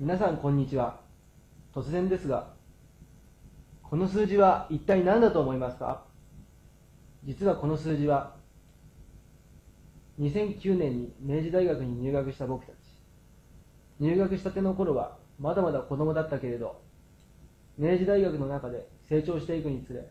[0.00, 1.00] 皆さんこんにちは。
[1.74, 2.52] 突然ですが
[3.82, 6.04] この数字は一体何だと思いますか？
[7.24, 8.36] 実はこの数字は
[10.20, 12.76] 2009年に明治大学に入学した僕たち。
[13.98, 16.80] 入学したての頃はまだまだ子供だったけれど
[17.76, 20.08] 明治大学の中で成長していくにつれ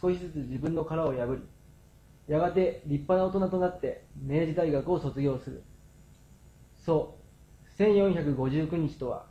[0.00, 5.62] 少しずつ自分の殻を破りやがて立派な大人となって明治大学を卒業する。
[6.78, 7.17] そう
[7.78, 9.26] 1459日とは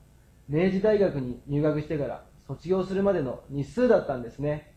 [0.47, 4.73] 明治大学に入学してから卒業するまでの日数だったんですね。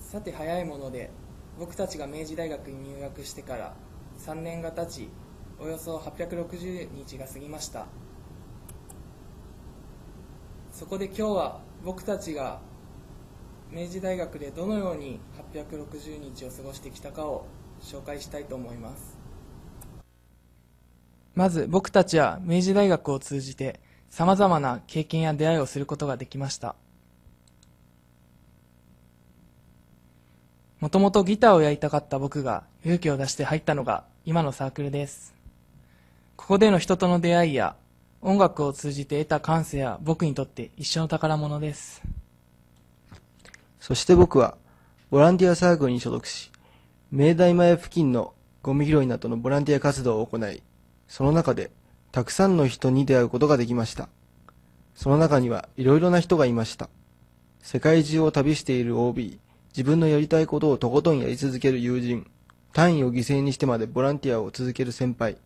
[0.00, 1.10] さて早いもので
[1.56, 3.74] 僕たちが明治大学に入学してから
[4.18, 5.08] 3年が経ち
[5.60, 7.86] およそ860日が過ぎました。
[10.72, 12.60] そこで今日は僕たちが
[13.70, 15.20] 明治大学でどのように
[15.54, 17.46] 860日を過ごしてきたかを
[17.80, 19.19] 紹介したいと思います。
[21.40, 26.74] まず僕たちは明治大学を通じてさまざまな経験や出会いをすることができました。
[30.80, 35.32] もともとギターをやりたかった僕が勇気を出して入ったのが今のサークルです。
[36.36, 37.74] ここでの人との出会いや
[38.20, 42.02] 音楽を通じて得た感性は僕にとって一生の宝物です。
[43.78, 44.58] そして僕は
[45.08, 46.52] ボランティアサークルに所属し
[47.10, 50.62] 明大前付近のゴミ拾いなどのボランティア活動を行い
[51.10, 51.70] その中で
[52.10, 54.08] たくさんの人に出会うことができました
[54.94, 56.88] その中にはいろいろな人がいました
[57.60, 59.38] 世界中を旅している OB
[59.76, 62.28] 自分のやりたいことをとことんやり続ける友人、
[62.72, 65.38] 単位を犠牲にしてまでボランティアを続ける先輩。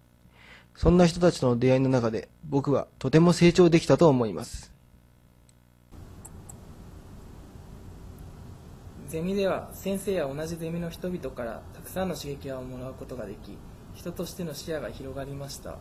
[0.74, 4.72] そんな人たちとの出会いの中で僕はとても成長できたと思います。
[9.08, 13.58] ゼミでは先生や同じゼミの人々からたくさんの刺激をもらうことができ、
[13.94, 15.78] 人としての視野が広がりました。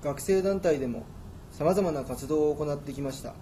[0.00, 1.04] 学生団体でも
[1.50, 3.34] さまざまな活動を行ってきました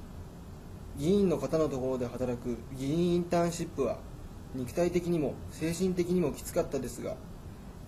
[0.97, 3.99] 議員の方のところで働く議員インターンシップは
[4.55, 7.17] 肉体的にも精神的にもきつかったですが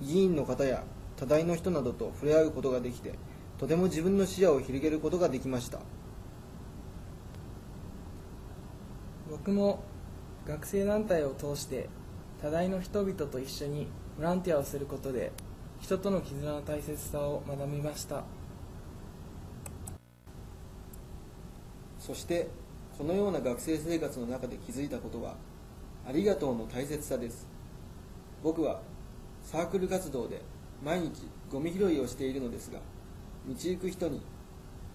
[0.03, 0.85] 議員の方や
[1.17, 3.15] 多大の人などと触れ合うことができて
[3.57, 5.81] とても自分の視野を広げることができました
[9.31, 9.83] 僕も
[10.49, 11.91] 学生団体を通して
[12.41, 13.87] 多大の人々と一緒に
[14.17, 15.31] ボランティアをすることで
[15.79, 18.25] 人との絆の大切さを学びました。
[22.01, 22.49] そして
[22.97, 25.37] このような学生生活の中で気づいたことは
[26.09, 27.47] ありがとうの大切さです。
[28.43, 28.81] 僕は
[29.43, 30.41] サークル活動で
[30.83, 32.79] 毎日ゴミ拾いをしているのですが
[33.47, 34.23] 道行く人に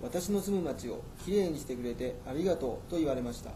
[0.02, 3.52] 私の住む町をきれいにしてくれてありがとうと言われました。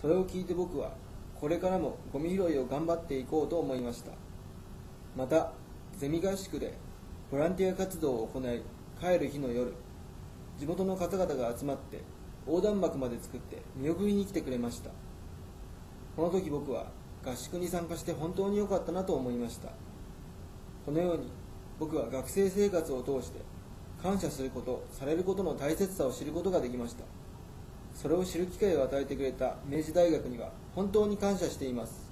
[0.00, 0.92] それを聞いて僕は
[1.40, 4.12] これからもゴミ拾いを頑張っていこうと思いました。
[5.16, 5.52] また
[5.96, 6.74] ゼミ合宿で
[7.32, 8.62] ボランティア活動を行い
[9.00, 9.74] 帰る日の夜
[10.56, 12.02] 地元の方々が集まって
[12.46, 14.90] 横断幕まで作って見送りに来てくれました。
[16.16, 16.86] この時僕は
[17.24, 19.70] 合宿に参加して本当に良かったなと思いました。
[20.86, 21.30] このように
[21.80, 23.40] 僕は学生生活を通して
[24.00, 27.04] 感謝することされることの大切さを知ることができました。
[28.00, 32.08] それを知る機会を与えてくれた明治大学には本当に感謝しています。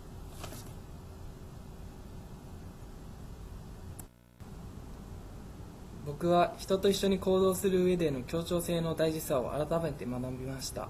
[6.05, 10.89] 僕は人と一緒に行動する上での協調性の大事さを改めて学びました。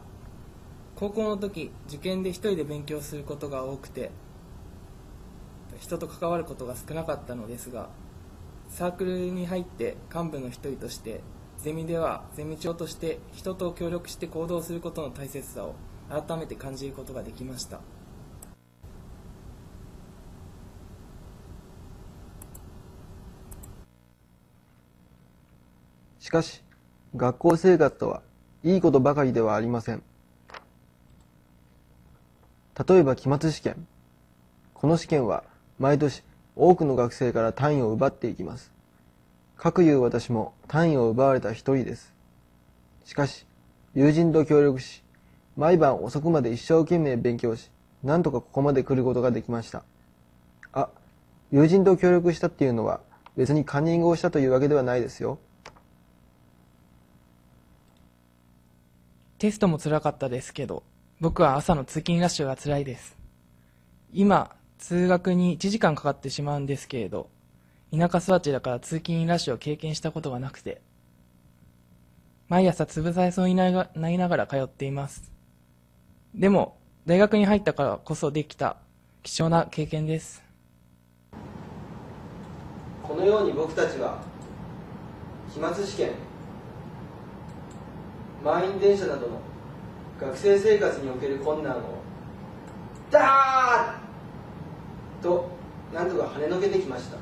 [0.95, 4.11] 高校の時受験で一人で勉強することが多くて
[5.79, 7.91] 人と関わることが少なかったのですが
[8.71, 11.21] サークルに入って幹部の一人として
[11.59, 15.75] ゼミではゼミ長として人と協力して行動することの大切さを
[16.09, 17.81] 改めて感じることができました
[26.27, 26.65] しかし、
[27.15, 28.21] 学校生活とは
[28.65, 30.03] いいことばかりではありません。
[32.89, 33.87] 例えば期末試験。
[34.75, 35.45] この試験は
[35.79, 36.25] 毎年
[36.57, 38.73] 多くの学生から単位を奪っていきます。
[39.57, 42.15] かくいう私も単位を奪われた一人です。
[43.05, 43.47] しかし、
[43.95, 45.03] 友人と協力し、
[45.57, 47.71] 毎晩遅くまで一生懸命勉強し、
[48.03, 49.83] なんとかここまで来ることができました。
[50.73, 50.91] あ、
[51.51, 53.01] 友人と協力したっていうのは
[53.37, 55.39] 別にカンニングをしたというわけではないですよ。
[59.39, 60.83] テストも辛かったですけど、
[61.21, 63.17] 僕は朝の通勤ラッシュが辛いです。
[64.13, 67.29] 今、通学に1時間かかってしまうんですけれど、
[67.93, 70.81] 田舎育ちだから通勤ラッシュを経験したことがなくて、
[72.49, 75.33] 毎朝潰されそうになりながら通っています。
[76.35, 78.77] でも、大学に入ったからこそできた
[79.23, 80.45] 貴重な経験です。
[83.03, 84.21] このように僕たちは
[85.53, 86.11] 期末試験
[88.45, 89.41] 満員電車などの
[90.21, 91.81] 学生生活における困難を
[93.11, 95.49] ダーッと
[95.95, 97.17] なんとか跳ねのけてきました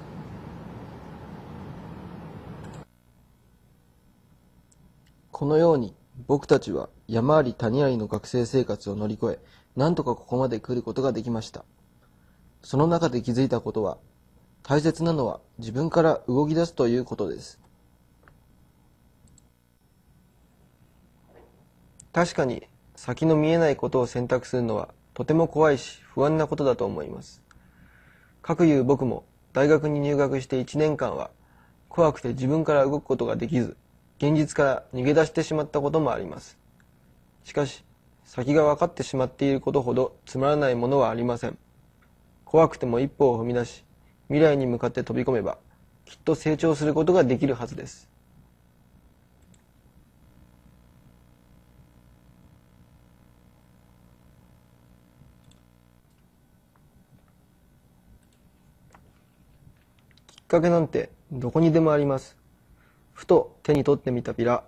[5.35, 5.97] このように
[6.29, 9.45] 僕たちは山あり谷ありの学生生活を乗り越え
[9.75, 11.65] なんとかここまで来ることができました。
[12.63, 13.99] その中で気づいたことは
[14.63, 17.59] 大切なのは自分から動き出すということです。
[22.13, 27.43] 確かに先の見えないことを選択するのはとても怖いし不安なことだと思います。
[28.41, 31.33] かくいう僕も大学に入学して1年間は
[31.89, 33.77] 怖くて自分から動くことができず
[34.19, 36.57] 現実から逃げ出してしまったこともあります。
[37.45, 37.85] しかし
[38.25, 41.59] 先が分かってしまっていることほどつまらないものはありません。
[42.45, 43.85] 怖くても一歩を踏み出し
[44.29, 45.59] 未来に向かって飛び込めば
[46.05, 48.09] きっと成長することができるはずです。
[60.27, 62.44] きっかけなんてどこにでもあります。
[63.15, 64.65] ふと手に取ってみたビラ。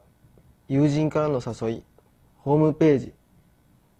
[0.69, 1.83] 友人からの誘い。
[2.39, 3.13] ホームページ。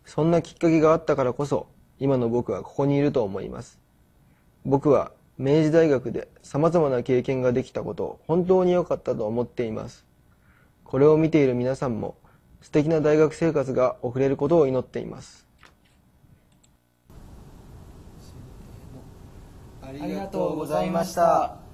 [0.05, 1.67] そんなきっかけがあったからこそ
[1.99, 3.79] 今の僕はここにいると思います。
[4.65, 10.07] 僕は明治大学で様々な経験ができたことを本当に良かったと思っています。
[10.85, 12.17] これを見ている皆さんも
[12.63, 15.47] 素敵な大学生活が送れることを祈っています。
[19.83, 21.66] ありがとうございました。